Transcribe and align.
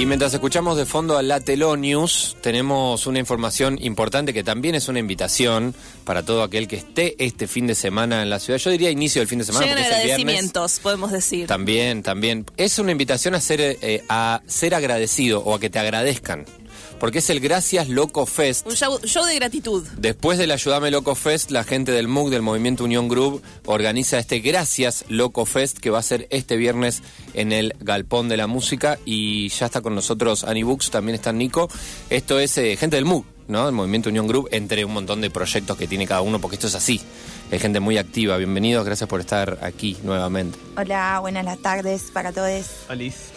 Y 0.00 0.06
mientras 0.06 0.32
escuchamos 0.32 0.78
de 0.78 0.86
fondo 0.86 1.18
a 1.18 1.22
la 1.22 1.40
Telonius, 1.40 2.34
tenemos 2.40 3.06
una 3.06 3.18
información 3.18 3.76
importante 3.82 4.32
que 4.32 4.42
también 4.42 4.74
es 4.74 4.88
una 4.88 4.98
invitación 4.98 5.74
para 6.04 6.22
todo 6.22 6.42
aquel 6.42 6.68
que 6.68 6.76
esté 6.76 7.22
este 7.22 7.46
fin 7.46 7.66
de 7.66 7.74
semana 7.74 8.22
en 8.22 8.30
la 8.30 8.38
ciudad. 8.38 8.58
Yo 8.58 8.70
diría 8.70 8.90
inicio 8.90 9.20
del 9.20 9.28
fin 9.28 9.40
de 9.40 9.44
semana. 9.44 9.66
Llegan 9.66 9.76
porque 9.76 9.90
es 9.90 9.98
el 9.98 10.06
viernes. 10.06 10.22
agradecimientos, 10.22 10.80
podemos 10.80 11.12
decir. 11.12 11.46
También, 11.46 12.02
también. 12.02 12.46
Es 12.56 12.78
una 12.78 12.92
invitación 12.92 13.34
a 13.34 13.42
ser, 13.42 13.60
eh, 13.60 14.02
a 14.08 14.40
ser 14.46 14.74
agradecido 14.74 15.40
o 15.40 15.54
a 15.54 15.60
que 15.60 15.68
te 15.68 15.78
agradezcan. 15.78 16.46
Porque 17.00 17.20
es 17.20 17.30
el 17.30 17.40
Gracias 17.40 17.88
Loco 17.88 18.26
Fest. 18.26 18.66
Un 18.66 18.74
show, 18.74 19.00
show 19.04 19.24
de 19.24 19.34
gratitud. 19.34 19.82
Después 19.96 20.36
del 20.36 20.50
Ayudame 20.50 20.90
Loco 20.90 21.14
Fest, 21.14 21.50
la 21.50 21.64
gente 21.64 21.92
del 21.92 22.08
MUG, 22.08 22.28
del 22.28 22.42
Movimiento 22.42 22.84
Unión 22.84 23.08
Group, 23.08 23.42
organiza 23.64 24.18
este 24.18 24.40
Gracias 24.40 25.06
Loco 25.08 25.46
Fest 25.46 25.78
que 25.78 25.88
va 25.88 25.98
a 25.98 26.02
ser 26.02 26.28
este 26.28 26.58
viernes 26.58 27.02
en 27.32 27.52
el 27.52 27.74
Galpón 27.80 28.28
de 28.28 28.36
la 28.36 28.46
Música. 28.46 28.98
Y 29.06 29.48
ya 29.48 29.66
está 29.66 29.80
con 29.80 29.94
nosotros 29.94 30.44
Annie 30.44 30.62
Books, 30.62 30.90
también 30.90 31.14
está 31.14 31.32
Nico. 31.32 31.70
Esto 32.10 32.38
es 32.38 32.58
eh, 32.58 32.76
gente 32.76 32.96
del 32.96 33.06
MUG, 33.06 33.24
¿no? 33.48 33.66
El 33.66 33.72
Movimiento 33.72 34.10
Unión 34.10 34.26
Group, 34.26 34.48
entre 34.50 34.84
un 34.84 34.92
montón 34.92 35.22
de 35.22 35.30
proyectos 35.30 35.78
que 35.78 35.88
tiene 35.88 36.06
cada 36.06 36.20
uno, 36.20 36.38
porque 36.38 36.56
esto 36.56 36.66
es 36.66 36.74
así. 36.74 37.00
Hay 37.50 37.58
gente 37.58 37.80
muy 37.80 37.96
activa. 37.96 38.36
Bienvenidos, 38.36 38.84
gracias 38.84 39.08
por 39.08 39.20
estar 39.20 39.58
aquí 39.62 39.96
nuevamente. 40.04 40.58
Hola, 40.76 41.18
buenas 41.20 41.46
las 41.46 41.58
tardes 41.60 42.10
para 42.12 42.30
todos. 42.32 42.66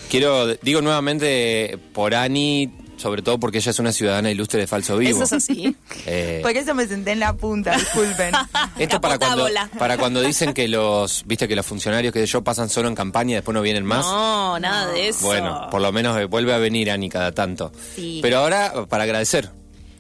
Quiero, 0.10 0.54
digo 0.56 0.82
nuevamente 0.82 1.80
por 1.94 2.14
Ani, 2.14 2.70
sobre 2.98 3.22
todo 3.22 3.40
porque 3.40 3.58
ella 3.58 3.72
es 3.72 3.80
una 3.80 3.92
ciudadana 3.92 4.30
ilustre 4.32 4.60
de 4.62 4.68
Falso 4.68 4.98
Vivo. 4.98 5.12
Eso 5.22 5.24
es 5.24 5.34
así. 5.34 5.76
Eh, 6.06 6.40
Por 6.42 6.52
eso 6.52 6.76
me 6.76 6.86
senté 6.88 7.12
en 7.12 7.20
la 7.20 7.34
punta, 7.34 7.76
disculpen. 7.78 8.34
Esto 8.78 9.00
para 9.00 9.18
cuando, 9.18 9.44
bola. 9.44 9.70
para 9.80 9.98
cuando 9.98 10.22
dicen 10.22 10.54
que 10.54 10.68
los, 10.68 11.24
viste 11.26 11.48
que 11.48 11.56
los 11.56 11.66
funcionarios 11.66 12.14
que 12.14 12.26
yo 12.26 12.44
pasan 12.44 12.70
solo 12.70 12.90
en 12.90 12.96
campaña 12.96 13.32
y 13.32 13.36
después 13.36 13.54
no 13.56 13.62
vienen 13.62 13.86
más. 13.86 14.06
No, 14.06 14.60
nada 14.60 14.92
de 14.92 15.08
eso. 15.10 15.26
Bueno, 15.26 15.68
por 15.72 15.82
lo 15.82 15.92
menos 15.94 16.18
eh, 16.20 16.26
vuelve 16.26 16.54
a 16.54 16.58
venir 16.58 16.92
Ani 16.92 17.10
cada 17.10 17.32
tanto. 17.32 17.72
Sí. 17.96 18.20
Pero 18.22 18.40
ahora, 18.40 18.86
para 18.90 19.04
agradecer. 19.04 19.50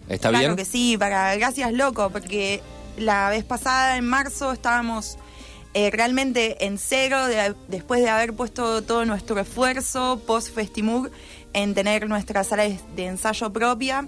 ¿Está 0.09 0.29
claro 0.29 0.43
bien? 0.47 0.55
que 0.57 0.65
sí, 0.65 0.97
para 0.97 1.33
gracias 1.37 1.71
loco, 1.71 2.09
porque 2.09 2.61
la 2.97 3.29
vez 3.29 3.45
pasada 3.45 3.95
en 3.97 4.05
marzo 4.05 4.51
estábamos 4.51 5.17
eh, 5.73 5.89
realmente 5.91 6.65
en 6.65 6.77
cero 6.77 7.25
de- 7.27 7.55
después 7.69 8.01
de 8.01 8.09
haber 8.09 8.33
puesto 8.33 8.81
todo 8.83 9.05
nuestro 9.05 9.39
esfuerzo 9.39 10.21
post 10.27 10.53
Festimug 10.53 11.09
en 11.53 11.73
tener 11.73 12.07
nuestra 12.09 12.43
sala 12.43 12.63
de, 12.63 13.05
ensayo 13.05 13.51
propia. 13.53 14.07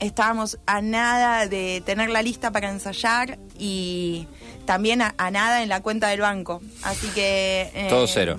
Estábamos 0.00 0.58
a 0.66 0.82
nada 0.82 1.46
de 1.46 1.82
tener 1.86 2.10
la 2.10 2.22
lista 2.22 2.50
para 2.50 2.70
ensayar 2.70 3.38
y 3.58 4.26
también 4.64 5.02
a, 5.02 5.14
a 5.18 5.30
nada 5.30 5.62
en 5.62 5.68
la 5.68 5.80
cuenta 5.82 6.08
del 6.08 6.20
banco. 6.20 6.60
Así 6.82 7.06
que... 7.08 7.70
eh, 7.74 7.86
Todo 7.88 8.06
cero. 8.06 8.38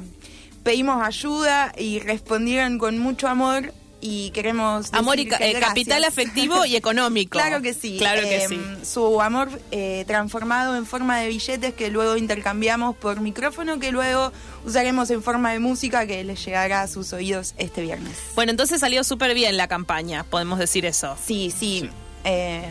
Pedimos 0.63 1.05
ayuda 1.05 1.71
y 1.77 1.99
respondieron 1.99 2.77
con 2.79 2.97
mucho 2.97 3.27
amor 3.27 3.73
y 4.01 4.29
queremos... 4.31 4.93
Amor 4.93 5.19
y 5.19 5.25
decir 5.25 5.31
ca- 5.31 5.37
que 5.39 5.51
eh, 5.51 5.59
capital 5.59 6.03
afectivo 6.03 6.65
y 6.65 6.75
económico. 6.75 7.37
Claro 7.39 7.61
que 7.61 7.73
sí. 7.73 7.97
Claro 7.97 8.21
que 8.21 8.43
Eh, 8.43 8.47
sí. 8.47 8.59
Su 8.83 9.21
amor 9.21 9.49
eh, 9.71 10.03
transformado 10.07 10.75
en 10.75 10.85
forma 10.85 11.19
de 11.19 11.27
billetes 11.29 11.73
que 11.73 11.89
luego 11.89 12.17
intercambiamos 12.17 12.95
por 12.95 13.19
micrófono 13.21 13.79
que 13.79 13.91
luego 13.91 14.31
usaremos 14.65 15.09
en 15.09 15.23
forma 15.23 15.51
de 15.53 15.59
música 15.59 16.05
que 16.07 16.23
les 16.23 16.43
llegará 16.45 16.81
a 16.83 16.87
sus 16.87 17.13
oídos 17.13 17.53
este 17.57 17.81
viernes. 17.81 18.13
Bueno, 18.35 18.51
entonces 18.51 18.79
salió 18.79 19.03
súper 19.03 19.33
bien 19.33 19.57
la 19.57 19.67
campaña, 19.67 20.23
podemos 20.23 20.59
decir 20.59 20.85
eso. 20.85 21.17
Sí, 21.25 21.51
sí. 21.57 21.89
eh, 22.23 22.69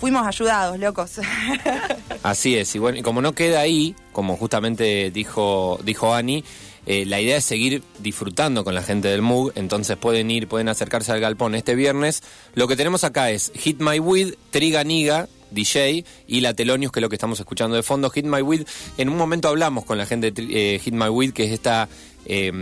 fuimos 0.00 0.26
ayudados, 0.26 0.78
locos. 0.78 1.12
Así 2.22 2.56
es, 2.56 2.74
y 2.74 2.78
bueno, 2.78 2.98
y 2.98 3.02
como 3.02 3.20
no 3.22 3.32
queda 3.34 3.60
ahí, 3.60 3.94
como 4.12 4.36
justamente 4.36 5.10
dijo, 5.10 5.78
dijo 5.84 6.14
Ani, 6.14 6.44
eh, 6.86 7.04
la 7.06 7.20
idea 7.20 7.36
es 7.36 7.44
seguir 7.44 7.82
disfrutando 7.98 8.64
con 8.64 8.74
la 8.74 8.82
gente 8.82 9.08
del 9.08 9.22
MUG, 9.22 9.52
entonces 9.54 9.96
pueden 9.96 10.30
ir, 10.30 10.48
pueden 10.48 10.68
acercarse 10.68 11.12
al 11.12 11.20
galpón 11.20 11.54
este 11.54 11.74
viernes. 11.74 12.22
Lo 12.54 12.68
que 12.68 12.76
tenemos 12.76 13.04
acá 13.04 13.30
es 13.30 13.52
Hit 13.54 13.80
My 13.80 13.98
Weed, 13.98 14.34
Triganiga, 14.50 15.28
DJ 15.50 16.04
y 16.26 16.40
la 16.40 16.54
Telonius, 16.54 16.92
que 16.92 17.00
es 17.00 17.02
lo 17.02 17.08
que 17.08 17.16
estamos 17.16 17.38
escuchando 17.40 17.76
de 17.76 17.82
fondo. 17.82 18.10
Hit 18.10 18.24
My 18.24 18.42
Weed, 18.42 18.66
en 18.98 19.08
un 19.08 19.16
momento 19.16 19.48
hablamos 19.48 19.84
con 19.84 19.98
la 19.98 20.06
gente 20.06 20.30
de 20.30 20.74
eh, 20.74 20.78
Hit 20.78 20.94
My 20.94 21.08
Weed, 21.08 21.32
que 21.32 21.44
es 21.44 21.52
esta, 21.52 21.88
eh, 22.26 22.52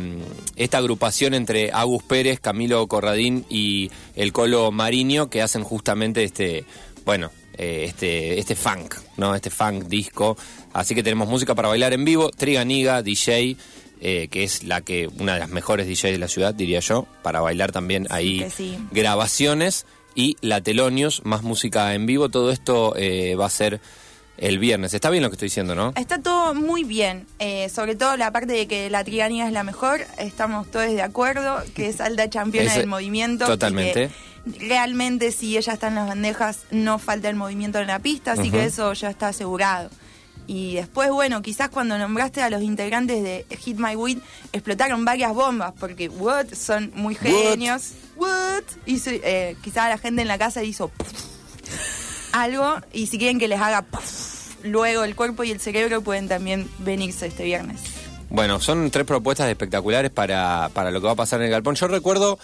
esta 0.56 0.78
agrupación 0.78 1.34
entre 1.34 1.70
Agus 1.72 2.02
Pérez, 2.02 2.40
Camilo 2.40 2.86
Corradín 2.86 3.44
y 3.48 3.90
el 4.16 4.32
Colo 4.32 4.70
Mariño, 4.72 5.30
que 5.30 5.42
hacen 5.42 5.62
justamente 5.62 6.24
este, 6.24 6.64
bueno, 7.04 7.30
eh, 7.56 7.86
este, 7.88 8.38
este 8.38 8.54
funk, 8.54 8.94
¿no? 9.16 9.34
Este 9.34 9.50
funk 9.50 9.84
disco. 9.84 10.36
Así 10.72 10.94
que 10.94 11.02
tenemos 11.02 11.28
música 11.28 11.54
para 11.54 11.68
bailar 11.68 11.92
en 11.92 12.04
vivo, 12.04 12.30
Triganiga, 12.30 13.02
DJ, 13.02 13.56
eh, 14.00 14.28
que 14.28 14.44
es 14.44 14.62
la 14.64 14.81
que, 14.81 15.09
una 15.19 15.34
de 15.34 15.41
las 15.41 15.50
mejores 15.50 15.86
DJs 15.86 16.12
de 16.12 16.19
la 16.19 16.28
ciudad, 16.28 16.54
diría 16.54 16.81
yo, 16.81 17.06
para 17.22 17.41
bailar 17.41 17.72
también 17.72 18.06
ahí 18.10 18.47
sí. 18.54 18.78
grabaciones 18.91 19.86
y 20.14 20.36
la 20.41 20.60
Telonius, 20.60 21.25
más 21.25 21.42
música 21.42 21.94
en 21.94 22.06
vivo. 22.06 22.28
Todo 22.28 22.50
esto 22.50 22.94
eh, 22.97 23.34
va 23.37 23.47
a 23.47 23.50
ser 23.50 23.81
el 24.37 24.58
viernes. 24.58 24.94
Está 24.94 25.10
bien 25.10 25.22
lo 25.22 25.31
que 25.31 25.34
estoy 25.34 25.47
diciendo, 25.47 25.75
¿no? 25.75 25.92
Está 25.97 26.22
todo 26.22 26.54
muy 26.54 26.84
bien, 26.84 27.26
eh, 27.38 27.69
sobre 27.69 27.97
todo 27.97 28.16
la 28.16 28.31
parte 28.31 28.53
de 28.53 28.66
que 28.66 28.88
la 28.88 29.04
triganía 29.04 29.47
es 29.47 29.53
la 29.53 29.64
mejor, 29.64 30.00
estamos 30.16 30.70
todos 30.70 30.87
de 30.87 31.03
acuerdo, 31.03 31.62
que 31.75 31.88
es 31.88 32.00
alta 32.00 32.31
campeona 32.31 32.75
del 32.76 32.87
movimiento. 32.87 33.47
totalmente. 33.47 34.10
realmente 34.60 35.32
si 35.32 35.56
ella 35.56 35.72
está 35.72 35.88
en 35.88 35.97
las 35.97 36.08
bandejas 36.08 36.60
no 36.70 36.98
falta 36.98 37.28
el 37.28 37.37
movimiento 37.37 37.78
en 37.78 37.88
la 37.88 37.98
pista, 37.98 38.32
así 38.32 38.50
que 38.50 38.64
eso 38.64 38.92
ya 38.92 39.10
está 39.10 39.28
asegurado. 39.28 39.91
Y 40.48 40.76
después, 40.76 41.10
bueno, 41.10 41.42
quizás 41.42 41.69
cuando 41.69 41.98
nombraste 41.98 42.42
a 42.42 42.48
los 42.48 42.62
integrantes 42.62 43.22
de 43.22 43.44
Hit 43.59 43.76
My 43.76 43.94
Weed, 43.94 44.16
explotaron 44.54 45.04
varias 45.04 45.34
bombas, 45.34 45.75
porque 45.78 46.09
what, 46.09 46.47
son 46.54 46.91
muy 46.94 47.14
genios. 47.14 47.92
What? 48.16 48.62
Eh, 48.87 49.56
quizás 49.62 49.91
la 49.91 49.98
gente 49.98 50.22
en 50.22 50.28
la 50.28 50.38
casa 50.38 50.64
hizo 50.64 50.91
algo, 52.32 52.76
y 52.94 53.08
si 53.08 53.19
quieren 53.19 53.38
que 53.38 53.47
les 53.47 53.60
haga 53.60 53.84
luego 54.62 55.04
el 55.04 55.14
cuerpo 55.14 55.44
y 55.44 55.50
el 55.50 55.60
cerebro, 55.60 56.00
pueden 56.00 56.28
también 56.28 56.66
venirse 56.78 57.26
este 57.26 57.44
viernes. 57.44 57.82
Bueno, 58.31 58.58
son 58.58 58.91
tres 58.91 59.04
propuestas 59.04 59.50
espectaculares 59.50 60.10
para, 60.10 60.70
para 60.72 60.91
lo 60.91 61.00
que 61.03 61.06
va 61.06 61.12
a 61.12 61.16
pasar 61.16 61.41
en 61.41 61.47
el 61.47 61.53
galpón. 61.53 61.75
Yo 61.75 61.88
recuerdo 61.88 62.38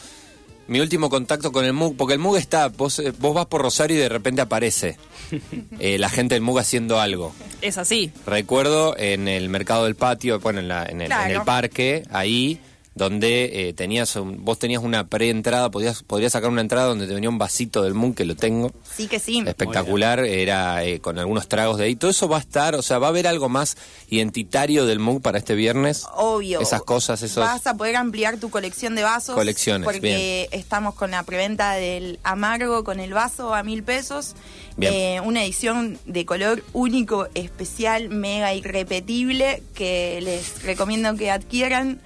mi 0.66 0.80
último 0.80 1.10
contacto 1.10 1.52
con 1.52 1.64
el 1.64 1.72
MUG, 1.72 1.96
porque 1.96 2.14
el 2.14 2.18
MUG 2.20 2.36
está, 2.36 2.68
vos, 2.68 2.98
eh, 2.98 3.12
vos 3.18 3.34
vas 3.34 3.46
por 3.46 3.60
Rosario 3.62 3.96
y 3.96 4.00
de 4.00 4.08
repente 4.08 4.40
aparece 4.42 4.96
eh, 5.78 5.98
la 5.98 6.08
gente 6.08 6.34
del 6.34 6.42
MUG 6.42 6.58
haciendo 6.60 7.00
algo. 7.00 7.34
Es 7.60 7.78
así. 7.78 8.10
Recuerdo 8.26 8.96
en 8.98 9.28
el 9.28 9.48
mercado 9.48 9.84
del 9.84 9.94
patio, 9.94 10.40
bueno, 10.40 10.60
en, 10.60 10.68
la- 10.68 10.84
en 10.86 11.00
el, 11.00 11.06
Claro. 11.08 11.30
en 11.30 11.36
el 11.36 11.42
parque, 11.42 12.02
ahí 12.10 12.60
donde 12.94 13.68
eh, 13.68 13.72
tenías 13.72 14.14
un- 14.16 14.44
vos 14.44 14.58
tenías 14.58 14.82
una 14.82 15.06
preentrada, 15.08 15.70
podías, 15.70 16.02
podrías 16.04 16.32
sacar 16.32 16.50
una 16.50 16.60
entrada 16.60 16.86
donde 16.86 17.06
te 17.08 17.14
venía 17.14 17.28
un 17.28 17.38
vasito 17.38 17.82
del 17.82 17.94
MUG, 17.94 18.14
que 18.14 18.24
lo 18.24 18.36
tengo, 18.36 18.70
Sí 18.96 19.08
que 19.08 19.18
sí. 19.18 19.42
espectacular, 19.46 20.20
era 20.20 20.84
eh, 20.84 21.00
con 21.00 21.18
algunos 21.18 21.48
tragos 21.48 21.78
de 21.78 21.84
ahí. 21.86 21.96
Todo 21.96 22.10
eso 22.12 22.28
va 22.28 22.36
a 22.36 22.40
estar, 22.40 22.74
o 22.76 22.82
sea, 22.82 22.98
va 22.98 23.08
a 23.08 23.10
haber 23.10 23.26
algo 23.26 23.48
más 23.48 23.76
identitario 24.08 24.86
del 24.86 24.98
MUG 25.00 25.20
para 25.22 25.38
este 25.38 25.54
viernes. 25.54 26.04
Obvio. 26.14 26.60
Esas 26.60 26.82
cosas, 26.82 27.20
esos... 27.22 27.44
Vas 27.44 27.66
a 27.66 27.76
poder 27.76 27.96
ampliar 27.96 28.38
tu 28.38 28.48
colección 28.50 28.94
de 28.94 29.02
vasos. 29.02 29.34
Colecciones, 29.34 29.84
Porque 29.84 30.48
estamos 30.52 30.94
con 30.94 31.10
la 31.10 31.22
preventa 31.24 31.72
del 31.72 32.20
amargo 32.22 32.84
con 32.84 33.00
el 33.00 33.12
vaso 33.12 33.54
a 33.54 33.62
mil 33.64 33.82
pesos. 33.82 34.34
Bien. 34.76 34.92
Eh, 34.92 35.20
una 35.20 35.42
edición 35.44 35.98
de 36.06 36.24
color 36.24 36.62
único, 36.72 37.28
especial, 37.34 38.08
mega 38.08 38.54
irrepetible 38.54 39.62
que 39.74 40.20
les 40.22 40.62
recomiendo 40.62 41.14
que 41.16 41.30
adquieran. 41.30 42.00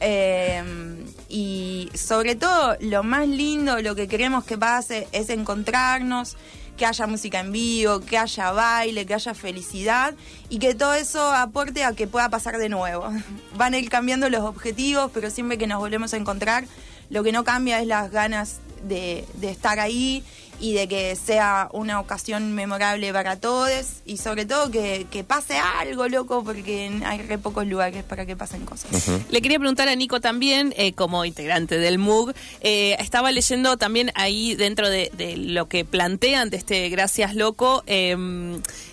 Eh, 0.00 0.62
y 1.28 1.90
sobre 1.94 2.36
todo, 2.36 2.76
lo 2.80 3.02
más 3.02 3.26
lindo, 3.28 3.80
lo 3.80 3.94
que 3.94 4.08
queremos 4.08 4.44
que 4.44 4.56
pase 4.56 5.08
es 5.12 5.30
encontrarnos, 5.30 6.36
que 6.76 6.86
haya 6.86 7.06
música 7.06 7.40
en 7.40 7.52
vivo, 7.52 8.00
que 8.00 8.18
haya 8.18 8.52
baile, 8.52 9.06
que 9.06 9.14
haya 9.14 9.34
felicidad 9.34 10.14
y 10.48 10.58
que 10.58 10.74
todo 10.74 10.94
eso 10.94 11.32
aporte 11.32 11.84
a 11.84 11.92
que 11.92 12.06
pueda 12.06 12.28
pasar 12.28 12.58
de 12.58 12.68
nuevo. 12.68 13.08
Van 13.56 13.74
a 13.74 13.78
ir 13.78 13.88
cambiando 13.88 14.28
los 14.28 14.42
objetivos, 14.42 15.10
pero 15.12 15.30
siempre 15.30 15.58
que 15.58 15.66
nos 15.66 15.78
volvemos 15.78 16.12
a 16.12 16.16
encontrar, 16.16 16.64
lo 17.10 17.22
que 17.22 17.32
no 17.32 17.44
cambia 17.44 17.80
es 17.80 17.86
las 17.86 18.10
ganas 18.10 18.60
de, 18.86 19.24
de 19.34 19.50
estar 19.50 19.80
ahí 19.80 20.22
y 20.60 20.74
de 20.74 20.88
que 20.88 21.16
sea 21.16 21.68
una 21.72 22.00
ocasión 22.00 22.52
memorable 22.54 23.12
para 23.12 23.38
todos 23.38 23.86
y 24.04 24.16
sobre 24.16 24.46
todo 24.46 24.70
que, 24.70 25.06
que 25.10 25.24
pase 25.24 25.58
algo, 25.58 26.08
loco, 26.08 26.44
porque 26.44 26.90
hay 27.04 27.18
re 27.22 27.38
pocos 27.38 27.66
lugares 27.66 28.04
para 28.04 28.26
que 28.26 28.36
pasen 28.36 28.64
cosas. 28.64 29.08
Le 29.30 29.42
quería 29.42 29.58
preguntar 29.58 29.88
a 29.88 29.94
Nico 29.94 30.20
también, 30.20 30.74
eh, 30.76 30.92
como 30.92 31.24
integrante 31.24 31.78
del 31.78 31.98
MUG, 31.98 32.32
eh, 32.60 32.96
estaba 32.98 33.32
leyendo 33.32 33.76
también 33.76 34.12
ahí 34.14 34.54
dentro 34.54 34.88
de, 34.88 35.10
de 35.16 35.36
lo 35.36 35.68
que 35.68 35.84
plantean 35.84 36.50
de 36.50 36.56
este 36.56 36.88
Gracias 36.88 37.34
Loco, 37.34 37.82
eh, 37.86 38.16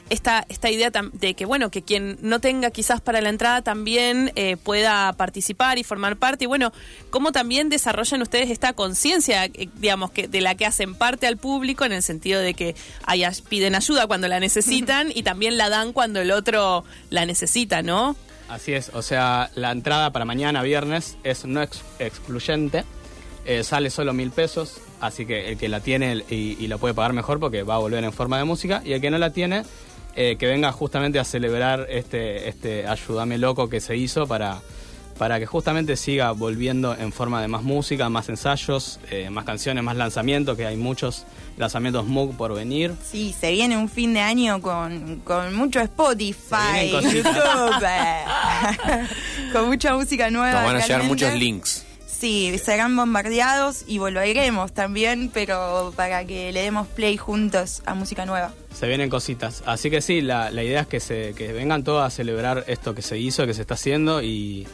esta, 0.09 0.45
esta 0.49 0.69
idea 0.69 0.91
de 0.91 1.33
que, 1.33 1.45
bueno, 1.45 1.71
que 1.71 1.81
quien 1.81 2.17
no 2.21 2.39
tenga 2.39 2.71
quizás 2.71 3.01
para 3.01 3.21
la 3.21 3.29
entrada 3.29 3.61
también 3.61 4.31
eh, 4.35 4.57
pueda 4.57 5.11
participar 5.13 5.77
y 5.77 5.83
formar 5.83 6.17
parte. 6.17 6.43
Y 6.43 6.47
bueno, 6.47 6.71
cómo 7.09 7.31
también 7.31 7.69
desarrollan 7.69 8.21
ustedes 8.21 8.49
esta 8.49 8.73
conciencia, 8.73 9.45
eh, 9.45 9.69
digamos, 9.75 10.11
que 10.11 10.27
de 10.27 10.41
la 10.41 10.55
que 10.55 10.65
hacen 10.65 10.95
parte 10.95 11.25
al 11.25 11.37
público, 11.37 11.52
en 11.85 11.91
el 11.93 12.03
sentido 12.03 12.39
de 12.41 12.53
que 12.53 12.75
hay 13.05 13.23
ay- 13.23 13.41
piden 13.49 13.75
ayuda 13.75 14.07
cuando 14.07 14.27
la 14.27 14.39
necesitan 14.39 15.11
y 15.15 15.23
también 15.23 15.57
la 15.57 15.69
dan 15.69 15.93
cuando 15.93 16.21
el 16.21 16.31
otro 16.31 16.83
la 17.09 17.25
necesita, 17.25 17.81
¿no? 17.81 18.15
Así 18.49 18.73
es, 18.73 18.91
o 18.93 19.01
sea, 19.01 19.49
la 19.55 19.71
entrada 19.71 20.11
para 20.11 20.25
mañana 20.25 20.61
viernes 20.63 21.17
es 21.23 21.45
no 21.45 21.61
ex- 21.61 21.81
excluyente. 21.99 22.83
Eh, 23.45 23.63
sale 23.63 23.89
solo 23.89 24.13
mil 24.13 24.31
pesos, 24.31 24.77
así 25.01 25.25
que 25.25 25.49
el 25.51 25.57
que 25.57 25.67
la 25.67 25.81
tiene 25.81 26.23
y, 26.29 26.55
y 26.59 26.67
lo 26.67 26.77
puede 26.77 26.93
pagar 26.93 27.11
mejor 27.13 27.39
porque 27.39 27.63
va 27.63 27.75
a 27.75 27.79
volver 27.79 28.01
en 28.03 28.13
forma 28.13 28.37
de 28.37 28.45
música, 28.45 28.81
y 28.85 28.93
el 28.93 29.01
que 29.01 29.09
no 29.11 29.17
la 29.17 29.31
tiene, 29.31 29.63
eh, 30.15 30.37
que 30.39 30.45
venga 30.45 30.71
justamente 30.71 31.19
a 31.19 31.25
celebrar 31.25 31.87
este, 31.89 32.47
este 32.47 32.87
Ayúdame 32.87 33.37
Loco 33.37 33.67
que 33.69 33.81
se 33.81 33.97
hizo 33.97 34.27
para, 34.27 34.61
para 35.17 35.39
que 35.39 35.45
justamente 35.45 35.95
siga 35.95 36.31
volviendo 36.31 36.95
en 36.95 37.11
forma 37.11 37.41
de 37.41 37.47
más 37.47 37.63
música, 37.63 38.09
más 38.09 38.29
ensayos, 38.29 38.99
eh, 39.11 39.29
más 39.29 39.45
canciones, 39.45 39.83
más 39.83 39.95
lanzamientos, 39.95 40.57
que 40.57 40.65
hay 40.65 40.75
muchos 40.75 41.25
lanzamientos 41.57 42.05
MOOC 42.05 42.35
por 42.35 42.53
venir. 42.53 42.93
Sí, 43.03 43.33
se 43.39 43.51
viene 43.51 43.77
un 43.77 43.89
fin 43.89 44.13
de 44.13 44.21
año 44.21 44.61
con, 44.61 45.21
con 45.23 45.55
mucho 45.55 45.79
Spotify. 45.79 46.91
YouTube, 46.91 47.33
con 49.53 49.67
mucha 49.67 49.95
música 49.95 50.29
nueva. 50.29 50.61
Nos 50.61 50.73
van 50.73 50.75
a 50.77 50.85
llegar 50.85 51.03
muchos 51.03 51.33
links. 51.35 51.85
Sí, 52.05 52.57
serán 52.57 52.95
bombardeados 52.95 53.83
y 53.85 53.97
volveremos 53.97 54.71
también, 54.71 55.29
pero 55.33 55.93
para 55.95 56.25
que 56.25 56.53
le 56.53 56.61
demos 56.61 56.87
play 56.87 57.17
juntos 57.17 57.81
a 57.85 57.95
música 57.95 58.25
nueva. 58.25 58.53
Se 58.73 58.87
vienen 58.87 59.09
cositas. 59.09 59.61
Así 59.65 59.89
que 59.89 60.01
sí, 60.01 60.21
la, 60.21 60.49
la 60.49 60.63
idea 60.63 60.81
es 60.81 60.87
que, 60.87 61.01
se, 61.01 61.33
que 61.35 61.51
vengan 61.51 61.83
todos 61.83 62.01
a 62.01 62.09
celebrar 62.09 62.63
esto 62.67 62.95
que 62.95 63.01
se 63.01 63.19
hizo, 63.19 63.45
que 63.45 63.53
se 63.53 63.61
está 63.61 63.73
haciendo 63.73 64.21
y, 64.21 64.65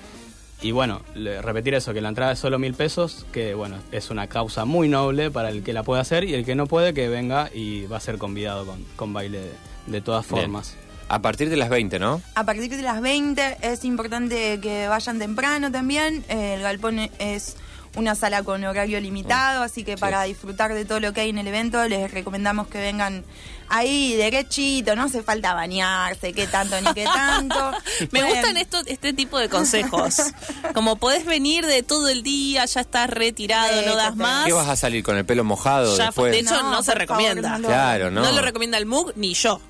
y 0.62 0.72
bueno, 0.72 1.02
le- 1.16 1.42
repetir 1.42 1.74
eso, 1.74 1.94
que 1.94 2.02
la 2.02 2.10
entrada 2.10 2.34
es 2.34 2.40
solo 2.40 2.60
mil 2.60 2.74
pesos, 2.74 3.26
que 3.32 3.54
bueno, 3.54 3.78
es 3.92 4.10
una 4.10 4.28
causa 4.28 4.66
muy 4.66 4.88
noble 4.90 5.32
para 5.32 5.50
el 5.50 5.64
que 5.64 5.74
la 5.74 5.84
pueda 5.84 6.02
hacer 6.02 6.24
y 6.24 6.34
el 6.34 6.46
que 6.46 6.56
no 6.56 6.68
puede 6.68 6.94
que 6.94 7.08
venga 7.08 7.50
y 7.54 7.86
va 7.86 7.98
a 7.98 8.02
ser 8.02 8.18
convidado 8.18 8.66
con, 8.66 8.84
con 8.96 9.14
baile 9.14 9.40
de, 9.40 9.52
de 9.88 10.02
todas 10.02 10.28
Bien. 10.28 10.42
formas. 10.44 10.76
A 11.12 11.22
partir 11.24 11.50
de 11.50 11.56
las 11.58 11.70
20, 11.70 11.98
¿no? 11.98 12.22
A 12.36 12.44
partir 12.44 12.70
de 12.70 12.82
las 12.84 13.02
20 13.02 13.58
es 13.64 13.84
importante 13.84 14.60
que 14.62 14.88
vayan 14.88 15.18
temprano 15.18 15.72
también. 15.72 16.24
El 16.30 16.62
Galpón 16.62 17.00
es 17.18 17.56
una 17.96 18.16
sala 18.16 18.44
con 18.44 18.64
horario 18.64 19.00
limitado, 19.02 19.64
así 19.64 19.84
que 19.84 19.98
para 19.98 20.24
disfrutar 20.24 20.74
de 20.74 20.86
todo 20.86 21.00
lo 21.00 21.12
que 21.14 21.22
hay 21.22 21.30
en 21.30 21.38
el 21.40 21.48
evento 21.48 21.88
les 21.88 22.12
recomendamos 22.12 22.68
que 22.68 22.78
vengan 22.78 23.24
ahí 23.68 24.16
derechito, 24.16 24.96
no 24.96 25.04
hace 25.04 25.22
falta 25.24 25.54
bañarse, 25.54 26.34
qué 26.34 26.48
tanto 26.48 26.80
ni 26.82 26.94
qué 26.94 27.04
tanto. 27.06 27.72
Me 28.12 28.20
Pueden- 28.22 28.30
gustan 28.30 28.58
estos, 28.58 28.84
este 28.88 29.14
tipo 29.14 29.38
de 29.40 29.50
consejos. 29.50 30.16
Como 30.74 30.96
podés 30.98 31.26
venir 31.26 31.66
de 31.66 31.84
todo 31.84 32.10
el 32.10 32.24
día, 32.24 32.66
ya 32.66 32.82
estás 32.82 33.10
retirado, 33.10 33.82
no 33.86 33.96
das 33.96 34.16
más. 34.16 34.46
¿Qué 34.46 34.54
vas 34.54 34.70
a 34.70 34.76
salir 34.76 35.04
con 35.04 35.18
el 35.18 35.26
pelo 35.26 35.44
mojado 35.44 35.96
Ya, 35.98 36.08
después? 36.08 36.32
de 36.32 36.40
hecho, 36.40 36.62
no, 36.64 36.72
No, 36.72 36.84
se 36.84 36.96
recomienda. 36.96 37.42
favor, 37.50 37.62
no 37.62 37.68
lo- 37.68 37.74
Claro, 37.74 38.12
¿no? 38.12 38.22
No 38.22 38.32
lo 38.32 38.42
recomienda 38.42 38.78
el 38.78 38.86
MUG 38.86 39.14
ni 39.16 39.34
yo. 39.34 39.62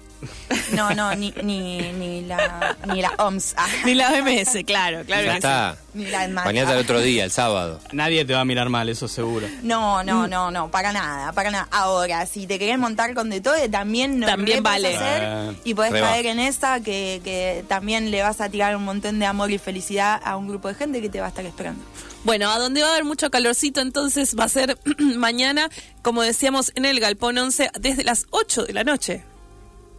No, 0.74 0.94
no, 0.94 1.16
ni, 1.16 1.34
ni, 1.44 1.92
ni 1.94 2.22
la, 2.22 2.76
ni 2.88 3.02
la 3.02 3.12
OMS. 3.18 3.54
Ah, 3.58 3.68
Ni 3.86 3.94
la 3.94 4.10
OMS, 4.12 4.64
claro, 4.66 5.04
claro 5.06 5.24
ya 5.26 5.32
que 5.32 5.38
está. 5.38 5.78
Ni 5.94 6.06
la. 6.06 6.28
Bañate 6.28 6.72
al 6.72 6.80
otro 6.80 7.02
día, 7.02 7.24
el 7.26 7.32
sábado. 7.32 7.80
Nadie 7.92 8.26
te 8.26 8.34
va 8.34 8.42
a 8.42 8.46
mirar 8.46 8.70
mal, 8.70 8.90
eso 8.90 9.08
seguro. 9.08 9.48
No, 9.64 10.04
no, 10.04 10.28
no, 10.28 10.52
no, 10.52 10.70
para 10.70 10.92
nada, 10.92 11.32
para 11.34 11.52
nada. 11.52 11.68
Ahora, 11.72 12.26
si 12.26 12.48
te 12.48 12.60
querés 12.60 12.78
montar 12.78 13.14
con 13.14 13.30
de 13.30 13.42
todo, 13.42 13.56
también 13.72 14.20
no 14.20 14.28
También 14.28 14.64
vale. 14.64 14.96
hacer 14.96 15.24
Eh, 15.24 15.56
y 15.64 15.74
podés 15.74 15.94
caer 15.94 16.26
en 16.28 16.40
esa 16.40 16.80
que, 16.82 17.22
que 17.24 17.64
también 17.68 18.12
le 18.12 18.22
vas 18.22 18.42
a 18.42 18.50
tirar 18.50 18.76
un 18.76 18.84
montón 18.84 19.20
de 19.20 19.26
amor 19.26 19.52
y 19.52 19.58
felicidad 19.58 20.20
a 20.24 20.36
un 20.38 20.48
grupo 20.48 20.68
de 20.68 20.76
gente 20.76 21.02
que 21.02 21.10
te 21.10 21.20
va 21.20 21.28
a 21.28 21.30
estar 21.30 21.46
esperando. 21.46 21.84
Bueno, 22.24 22.50
a 22.50 22.60
donde 22.60 22.82
va 22.82 22.90
a 22.90 22.92
haber 22.92 23.06
mucho 23.06 23.30
calorcito, 23.32 23.80
entonces 23.82 24.36
va 24.38 24.44
a 24.44 24.50
ser 24.50 24.78
mañana, 25.16 25.70
como 26.02 26.22
decíamos, 26.22 26.72
en 26.76 26.86
el 26.86 27.00
Galpón 27.00 27.38
11, 27.38 27.72
desde 27.80 28.04
las 28.04 28.28
8 28.32 28.64
de 28.66 28.74
la 28.74 28.84
noche. 28.84 29.24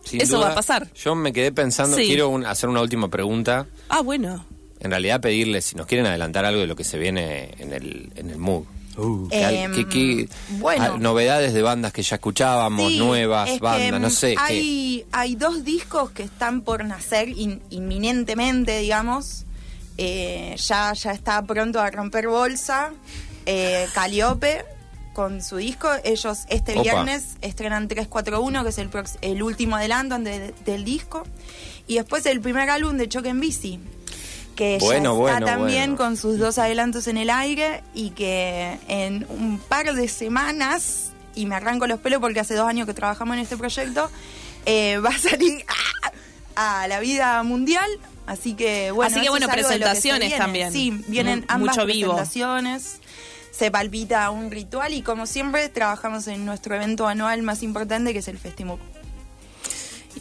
Sin 0.04 0.20
Eso 0.20 0.36
duda, 0.36 0.46
va 0.48 0.52
a 0.52 0.54
pasar. 0.56 0.92
Yo 0.94 1.14
me 1.14 1.32
quedé 1.32 1.52
pensando, 1.52 1.96
Sí. 1.96 2.06
quiero 2.06 2.28
un- 2.28 2.44
hacer 2.46 2.68
una 2.68 2.80
última 2.80 3.08
pregunta. 3.08 3.66
Ah, 3.88 4.00
bueno. 4.00 4.44
En 4.80 4.90
realidad 4.90 5.20
pedirles 5.20 5.66
si 5.66 5.76
nos 5.76 5.86
quieren 5.86 6.06
adelantar 6.06 6.44
algo 6.44 6.60
de 6.60 6.66
lo 6.66 6.74
que 6.76 6.84
se 6.84 6.98
viene 6.98 7.50
en 7.58 7.72
el, 7.72 8.10
en 8.16 8.30
el 8.30 8.38
MOOC. 8.38 8.66
¿Qué, 9.30 9.62
Em, 9.62 10.28
bueno. 10.58 10.98
novedades 10.98 11.54
de 11.54 11.62
bandas 11.62 11.92
que 11.92 12.02
ya 12.02 12.16
escuchábamos, 12.16 12.92
Sí, 12.92 12.98
nuevas 12.98 13.48
es 13.48 13.54
que, 13.54 13.60
bandas, 13.64 14.00
no 14.00 14.08
mm, 14.08 14.10
sé. 14.10 14.34
Hay, 14.38 15.06
hay 15.12 15.36
dos 15.36 15.64
discos 15.64 16.10
que 16.10 16.22
están 16.22 16.60
por 16.62 16.84
nacer 16.84 17.28
in- 17.30 17.62
inminentemente, 17.70 18.78
digamos. 18.78 19.44
Eh, 19.96 20.54
ya, 20.58 20.92
ya 20.94 21.12
está 21.12 21.42
pronto 21.42 21.80
a 21.80 21.90
romper 21.90 22.26
bolsa. 22.28 22.92
Eh, 23.46 23.86
Caliope 23.94 24.64
con 25.20 25.42
su 25.42 25.56
disco. 25.58 25.88
Ellos 26.02 26.38
este 26.48 26.72
Opa. 26.72 26.82
viernes 26.82 27.36
estrenan 27.42 27.88
341, 27.88 28.62
que 28.62 28.70
es 28.70 28.78
el, 28.78 28.90
prox- 28.90 29.18
el 29.20 29.42
último 29.42 29.76
adelanto 29.76 30.18
de- 30.18 30.54
del 30.64 30.84
disco. 30.84 31.24
Y 31.86 31.96
después 31.96 32.24
el 32.26 32.40
primer 32.40 32.70
álbum 32.70 32.96
de 32.96 33.06
Choque 33.08 33.28
en 33.28 33.40
Bici. 33.40 33.78
Que 34.56 34.78
Bueno, 34.80 35.12
ya 35.14 35.18
bueno, 35.20 35.38
está 35.38 35.52
también 35.58 35.90
bueno. 35.90 35.96
con 35.96 36.16
sus 36.16 36.38
dos 36.38 36.58
adelantos 36.58 37.06
en 37.06 37.16
el 37.18 37.28
aire 37.30 37.82
y 37.94 38.10
que 38.10 38.78
en 38.88 39.26
un 39.28 39.58
par 39.58 39.92
de 39.94 40.08
semanas, 40.08 41.12
y 41.34 41.44
me 41.46 41.54
arranco 41.54 41.86
los 41.86 42.00
pelos 42.00 42.20
porque 42.20 42.40
hace 42.40 42.54
dos 42.54 42.66
años 42.68 42.86
que 42.86 42.94
trabajamos 42.94 43.34
en 43.36 43.40
este 43.42 43.56
proyecto, 43.56 44.10
eh, 44.66 44.98
va 45.04 45.10
a 45.10 45.18
salir 45.18 45.64
¡ah! 46.56 46.82
a 46.82 46.88
la 46.88 46.98
vida 47.00 47.42
mundial. 47.42 47.88
Así 48.26 48.54
que 48.54 48.90
bueno, 48.90 49.10
Así 49.10 49.20
que, 49.22 49.28
bueno, 49.30 49.46
que 49.48 49.52
presentaciones 49.54 50.36
también. 50.38 50.72
Sí, 50.72 51.02
vienen 51.08 51.44
ambas 51.48 51.76
mucho 51.76 51.86
vivo. 51.86 52.14
presentaciones. 52.14 52.96
Se 53.50 53.70
palpita 53.70 54.30
un 54.30 54.50
ritual 54.50 54.94
y 54.94 55.02
como 55.02 55.26
siempre 55.26 55.68
trabajamos 55.68 56.26
en 56.28 56.46
nuestro 56.46 56.74
evento 56.74 57.06
anual 57.06 57.42
más 57.42 57.62
importante 57.62 58.12
que 58.12 58.20
es 58.20 58.28
el 58.28 58.38
Festimuk. 58.38 58.80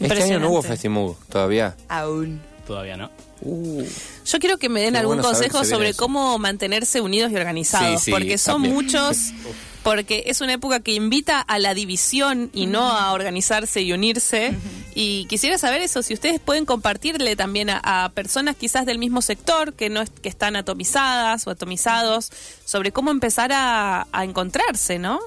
Este 0.00 0.22
año 0.22 0.38
no 0.38 0.50
hubo. 0.50 0.62
Festimug 0.62 1.16
todavía. 1.26 1.76
Aún. 1.88 2.40
Todavía 2.66 2.96
no. 2.96 3.10
Yo 3.42 4.38
quiero 4.38 4.58
que 4.58 4.68
me 4.68 4.82
den 4.82 4.96
algún 4.96 5.16
bueno 5.16 5.28
consejo 5.28 5.64
sobre 5.64 5.90
eso. 5.90 5.98
cómo 5.98 6.38
mantenerse 6.38 7.00
unidos 7.00 7.32
y 7.32 7.36
organizados, 7.36 8.00
Sí, 8.00 8.06
sí, 8.06 8.10
porque 8.10 8.36
son 8.36 8.56
también. 8.56 8.74
muchos, 8.74 9.16
porque 9.82 10.24
es 10.26 10.40
una 10.42 10.52
época 10.52 10.80
que 10.80 10.92
invita 10.92 11.40
a 11.40 11.58
la 11.58 11.72
división 11.74 12.50
y 12.52 12.66
no 12.66 12.90
a 12.90 13.12
organizarse 13.12 13.80
y 13.80 13.92
unirse. 13.92 14.52
Y 14.94 15.26
quisiera 15.26 15.56
saber 15.58 15.82
eso, 15.82 16.02
si 16.02 16.14
ustedes 16.14 16.40
pueden 16.40 16.66
compartirle 16.66 17.36
también 17.36 17.70
a, 17.70 17.80
a 18.04 18.08
personas 18.10 18.56
quizás 18.56 18.86
del 18.86 18.98
mismo 18.98 19.22
sector, 19.22 19.74
que 19.74 19.88
no 19.88 20.00
es- 20.02 20.10
que 20.10 20.28
están 20.28 20.56
atomizadas 20.56 21.46
o 21.46 21.50
atomizados, 21.50 22.30
sobre 22.64 22.90
cómo 22.92 23.10
empezar 23.10 23.52
a, 23.52 24.06
a 24.12 24.24
encontrarse, 24.24 24.98
¿no? 24.98 25.20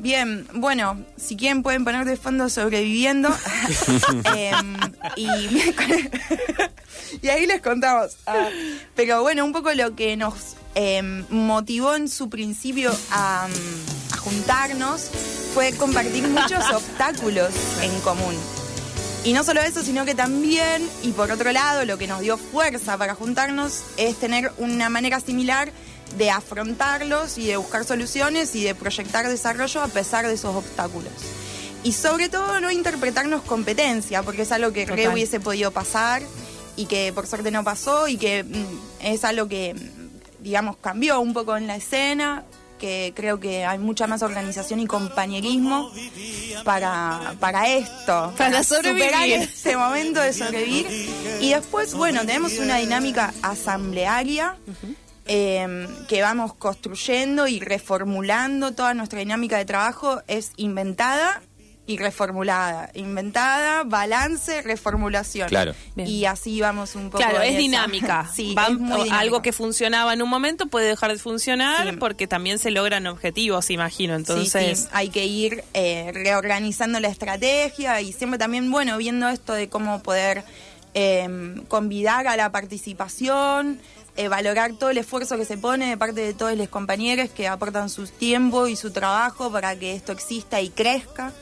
Bien, 0.00 0.46
bueno, 0.54 1.00
si 1.16 1.36
quieren 1.36 1.62
pueden 1.62 1.84
poner 1.84 2.04
de 2.04 2.16
fondo 2.16 2.48
sobreviviendo. 2.48 3.28
Y, 5.16 5.26
y 7.22 7.28
ahí 7.28 7.46
les 7.46 7.60
contamos. 7.60 8.16
Ah, 8.26 8.48
pero 8.96 9.22
bueno, 9.22 9.44
un 9.44 9.52
poco 9.52 9.72
lo 9.72 9.94
que 9.94 10.16
nos 10.16 10.34
em, 10.74 11.24
motivó 11.30 11.94
en 11.94 12.08
su 12.08 12.28
principio 12.28 12.90
a, 13.10 13.46
mm, 13.48 14.14
a 14.14 14.16
juntarnos 14.16 15.02
fue 15.54 15.72
compartir 15.76 16.26
muchos 16.28 16.64
obstáculos 16.74 17.50
en 17.82 18.00
común. 18.00 18.34
Y 19.24 19.32
no 19.32 19.42
solo 19.42 19.62
eso, 19.62 19.82
sino 19.82 20.04
que 20.04 20.14
también, 20.14 20.86
y 21.02 21.12
por 21.12 21.30
otro 21.30 21.50
lado, 21.50 21.86
lo 21.86 21.96
que 21.96 22.06
nos 22.06 22.20
dio 22.20 22.36
fuerza 22.36 22.98
para 22.98 23.14
juntarnos 23.14 23.82
es 23.96 24.16
tener 24.16 24.52
una 24.58 24.90
manera 24.90 25.18
similar 25.18 25.72
de 26.18 26.30
afrontarlos 26.30 27.38
y 27.38 27.46
de 27.46 27.56
buscar 27.56 27.86
soluciones 27.86 28.54
y 28.54 28.62
de 28.62 28.74
proyectar 28.74 29.26
desarrollo 29.26 29.82
a 29.82 29.88
pesar 29.88 30.26
de 30.26 30.34
esos 30.34 30.54
obstáculos. 30.54 31.12
Y 31.82 31.92
sobre 31.92 32.28
todo 32.28 32.60
no 32.60 32.70
interpretarnos 32.70 33.42
competencia, 33.42 34.22
porque 34.22 34.42
es 34.42 34.52
algo 34.52 34.72
que 34.72 34.84
re 34.84 34.96
Total. 34.96 35.14
hubiese 35.14 35.40
podido 35.40 35.70
pasar 35.70 36.22
y 36.76 36.84
que 36.84 37.10
por 37.14 37.26
suerte 37.26 37.50
no 37.50 37.64
pasó 37.64 38.08
y 38.08 38.18
que 38.18 38.44
mm, 38.44 39.06
es 39.06 39.24
algo 39.24 39.48
que, 39.48 39.72
mm, 39.72 40.42
digamos, 40.42 40.76
cambió 40.76 41.20
un 41.20 41.32
poco 41.32 41.56
en 41.56 41.66
la 41.66 41.76
escena, 41.76 42.44
que 42.78 43.12
creo 43.14 43.40
que 43.40 43.64
hay 43.64 43.78
mucha 43.78 44.06
más 44.06 44.22
organización 44.22 44.80
y 44.80 44.86
compañerismo 44.86 45.90
para, 46.64 47.34
para 47.40 47.68
esto, 47.68 48.32
Para 48.36 48.62
superar 48.64 48.84
sobrevivir. 48.84 49.32
este 49.42 49.76
momento 49.76 50.20
de 50.20 50.32
sobrevivir. 50.32 50.86
Y 51.40 51.50
después, 51.52 51.94
bueno, 51.94 52.20
tenemos 52.20 52.58
una 52.58 52.76
dinámica 52.78 53.32
asamblearia 53.42 54.56
eh, 55.26 55.88
que 56.08 56.22
vamos 56.22 56.54
construyendo 56.54 57.46
y 57.46 57.60
reformulando. 57.60 58.72
Toda 58.72 58.94
nuestra 58.94 59.20
dinámica 59.20 59.56
de 59.58 59.64
trabajo 59.64 60.22
es 60.26 60.52
inventada 60.56 61.42
y 61.86 61.98
reformulada. 61.98 62.90
Inventada, 62.94 63.82
balance, 63.84 64.62
reformulación. 64.62 65.48
Claro. 65.48 65.74
Bien. 65.94 66.08
Y 66.08 66.24
así 66.24 66.60
vamos 66.60 66.94
un 66.94 67.10
poco. 67.10 67.18
Claro, 67.18 67.42
es 67.42 67.58
dinámica. 67.58 68.30
sí, 68.34 68.54
Va- 68.56 68.68
es 68.68 68.78
muy 68.78 68.92
o- 68.92 68.94
dinámico. 69.04 69.14
algo 69.16 69.42
que 69.42 69.52
funcionaba 69.52 70.14
en 70.14 70.22
un 70.22 70.30
momento 70.30 70.66
puede 70.66 70.88
dejar 70.88 71.12
de 71.12 71.18
funcionar 71.18 71.90
Sí. 71.90 71.96
porque 71.98 72.26
también 72.26 72.58
se 72.58 72.70
logran 72.70 73.06
objetivos, 73.06 73.68
imagino. 73.70 74.14
Sí, 74.14 74.20
Entonces, 74.20 74.78
sí, 74.80 74.88
hay 74.92 75.10
que 75.10 75.26
ir 75.26 75.62
eh, 75.74 76.10
reorganizando 76.14 77.00
la 77.00 77.08
estrategia 77.08 78.00
y 78.00 78.12
siempre 78.12 78.38
también, 78.38 78.70
bueno, 78.70 78.96
viendo 78.96 79.28
esto 79.28 79.52
de 79.52 79.68
cómo 79.68 80.02
poder 80.02 80.42
eh, 80.94 81.28
convidar 81.68 82.26
a 82.28 82.36
la 82.36 82.50
participación, 82.98 83.80
eh, 84.16 84.28
valorar 84.28 84.72
todo 84.74 84.90
el 84.90 84.98
esfuerzo 84.98 85.36
que 85.36 85.44
se 85.44 85.58
pone 85.58 85.88
de 85.88 85.96
parte 85.96 86.20
de 86.20 86.34
todos 86.34 86.56
los 86.56 86.68
compañeros 86.68 87.30
que 87.30 87.48
aportan 87.48 87.90
su 87.90 88.06
tiempo 88.06 88.68
y 88.68 88.76
su 88.76 88.92
trabajo 88.92 89.50
para 89.50 89.76
que 89.76 89.94
esto 89.94 90.12
exista 90.12 90.60
y 90.60 90.70
crezca. 90.70 91.32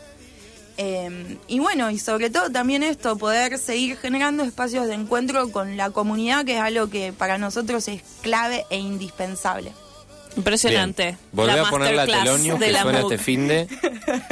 Eh, 0.84 1.38
y 1.46 1.60
bueno, 1.60 1.90
y 1.90 1.98
sobre 1.98 2.28
todo 2.28 2.50
también 2.50 2.82
esto, 2.82 3.16
poder 3.16 3.58
seguir 3.58 3.96
generando 3.96 4.42
espacios 4.42 4.88
de 4.88 4.94
encuentro 4.94 5.50
con 5.52 5.76
la 5.76 5.90
comunidad, 5.90 6.44
que 6.44 6.54
es 6.54 6.60
algo 6.60 6.90
que 6.90 7.12
para 7.12 7.38
nosotros 7.38 7.86
es 7.86 8.02
clave 8.20 8.66
e 8.68 8.78
indispensable. 8.78 9.72
Impresionante. 10.36 11.02
Bien. 11.02 11.18
Volvé 11.32 11.56
La 11.56 11.62
a 11.62 11.70
poner 11.70 11.94
la 11.94 12.06
Telonius 12.06 12.58
que 12.58 12.72
la 12.72 12.82
suena 12.82 13.00
este 13.00 13.18
fin 13.18 13.46
de. 13.48 13.68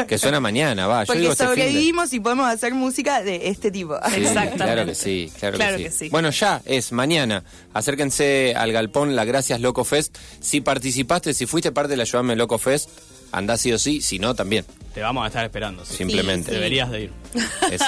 Que 0.08 0.18
suena 0.18 0.40
mañana, 0.40 0.86
va. 0.86 1.02
Yo 1.02 1.08
Porque 1.08 1.20
digo 1.20 1.32
este 1.32 1.44
sobrevivimos 1.44 2.12
y 2.14 2.20
podemos 2.20 2.48
hacer 2.48 2.74
música 2.74 3.22
de 3.22 3.48
este 3.48 3.70
tipo. 3.70 3.96
Sí, 4.08 4.14
Exactamente. 4.22 4.64
Claro 4.64 4.86
que 4.86 4.94
sí, 4.94 5.30
claro, 5.38 5.56
Claro 5.56 5.76
que, 5.76 5.90
sí. 5.90 6.08
Bueno, 6.08 6.30
ya 6.30 6.62
es 6.64 6.92
mañana. 6.92 7.44
Acérquense 7.74 8.54
al 8.56 8.72
galpón 8.72 9.14
La 9.14 9.24
Gracias 9.24 9.60
Loco 9.60 9.84
Fest. 9.84 10.16
Si 10.40 10.62
participaste, 10.62 11.34
si 11.34 11.46
fuiste 11.46 11.70
parte 11.70 11.90
de 11.90 11.98
la 11.98 12.04
Ayudame 12.04 12.34
Loco 12.34 12.56
Fest, 12.58 12.88
andá 13.32 13.56
sí 13.56 13.72
o 13.72 13.78
sí. 13.78 14.00
Si 14.00 14.18
no, 14.18 14.34
también. 14.34 14.64
Te 14.94 15.00
vamos 15.02 15.22
a 15.24 15.28
estar 15.28 15.44
esperando. 15.44 15.84
sí. 15.84 15.98
Simplemente. 15.98 16.48
sí. 16.50 16.54
Deberías 16.56 16.90
de 16.90 17.02
ir. 17.02 17.12
Eso. 17.70 17.84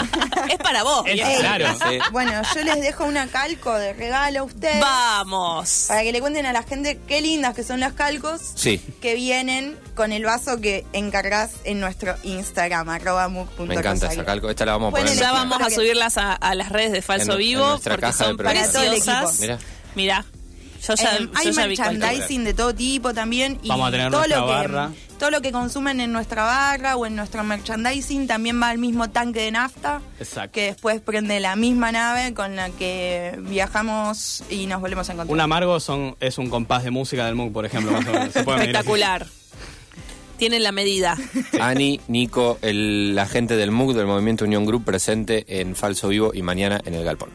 Es 0.49 0.57
para 0.59 0.85
vos. 0.85 1.05
Es- 1.05 1.15
viejo. 1.15 1.41
claro. 1.41 1.67
Sí. 1.91 1.99
Bueno, 2.13 2.41
yo 2.55 2.63
les 2.63 2.81
dejo 2.81 3.05
una 3.05 3.27
calco 3.27 3.75
de 3.75 3.93
regalo 3.93 4.39
a 4.41 4.43
ustedes. 4.45 4.79
Vamos. 4.81 5.87
Para 5.89 6.03
que 6.05 6.13
le 6.13 6.21
cuenten 6.21 6.47
a 6.47 6.53
la 6.53 6.63
gente 6.63 7.01
qué 7.09 7.21
lindas 7.21 7.55
que 7.57 7.65
son 7.65 7.81
las 7.81 7.93
calcos. 7.95 8.41
Sí. 8.55 8.81
Que 9.01 9.15
vienen 9.17 9.77
con 9.97 10.13
el 10.13 10.25
vaso 10.25 10.61
que 10.61 10.87
encargás 10.93 11.51
en 11.65 11.81
nuestro 11.81 12.15
Instagram, 12.23 12.89
arroba. 12.89 13.29
Me 13.29 13.75
encanta 13.75 14.13
esa 14.13 14.25
calco. 14.25 14.49
Esta 14.49 14.65
la 14.65 14.73
vamos 14.73 14.89
a 14.95 14.97
poner. 14.97 15.13
en 15.13 15.19
Ya 15.19 15.33
vamos 15.33 15.61
a 15.61 15.71
subirlas 15.71 16.17
a, 16.19 16.35
a 16.35 16.55
las 16.55 16.69
redes 16.71 16.93
de 16.93 17.03
Falso 17.03 17.25
En- 17.25 17.31
en 17.33 17.39
Vivo 17.39 17.67
nuestra 17.67 17.95
porque 17.95 18.07
caja 18.07 18.19
de 18.19 18.31
son 18.31 18.31
el 18.31 18.37
preciosas. 18.47 19.41
Mirá. 19.41 19.59
Mirá. 19.97 20.25
Yo 20.87 20.95
ya, 20.95 21.17
Eh, 21.17 21.19
yo 21.21 21.29
hay 21.35 21.53
ya 21.53 21.67
merchandising 21.67 22.45
de 22.45 22.55
todo 22.55 22.75
tipo 22.75 23.15
también 23.15 23.59
y 23.63 23.69
Vamos 23.69 23.89
a 23.89 23.91
tener 23.93 24.11
todo 24.11 24.23
lo 24.27 24.35
que 24.35 24.41
barra. 24.53 24.91
todo 25.19 25.31
lo 25.31 25.41
que 25.41 25.53
consumen 25.53 26.01
en 26.01 26.13
nuestra 26.13 26.43
barra 26.45 26.97
o 26.97 27.07
en 27.07 27.15
nuestro 27.15 27.45
merchandising 27.45 28.27
también 28.27 28.61
va 28.61 28.71
al 28.71 28.79
mismo 28.79 29.09
tanque 29.11 29.43
de 29.43 29.53
nafta 29.53 30.01
Exacto. 30.19 30.51
que 30.53 30.65
después 30.67 31.01
prende 31.01 31.39
la 31.39 31.55
misma 31.55 31.93
nave 31.93 32.35
con 32.35 32.57
la 32.57 32.71
que 32.71 33.39
viajamos 33.43 34.43
y 34.51 34.67
nos 34.67 34.81
volvemos 34.81 35.09
a 35.09 35.13
encontrar. 35.13 35.33
Un 35.33 35.41
amargo 35.41 35.79
son, 35.79 36.17
es 36.19 36.39
un 36.39 36.51
compás 36.51 36.83
de 36.83 36.91
música 36.91 37.27
del 37.27 37.37
MOOC, 37.37 37.53
por 37.53 37.65
ejemplo. 37.67 37.93
Más 37.93 38.07
o 38.07 38.13
menos. 38.13 38.33
Se. 38.33 38.41
Espectacular. 38.41 39.27
Tienen 40.39 40.65
la 40.65 40.73
medida. 40.73 41.17
Ani, 41.61 42.01
Nico, 42.09 42.59
el 42.63 43.17
agente 43.21 43.55
del 43.55 43.71
MUC 43.71 43.95
del 43.95 44.07
Movimiento 44.07 44.45
Unión 44.45 44.67
Group 44.67 44.85
presente 44.85 45.45
en 45.61 45.77
Falso 45.77 46.09
Vivo 46.09 46.33
y 46.35 46.43
mañana 46.43 46.81
en 46.85 46.95
el 46.95 47.05
Galpón. 47.05 47.29